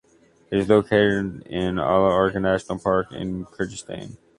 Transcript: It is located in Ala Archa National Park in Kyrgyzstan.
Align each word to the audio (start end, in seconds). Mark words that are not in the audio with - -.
It 0.49 0.57
is 0.57 0.67
located 0.67 1.45
in 1.45 1.77
Ala 1.77 2.09
Archa 2.09 2.41
National 2.41 2.79
Park 2.79 3.11
in 3.11 3.45
Kyrgyzstan. 3.45 4.17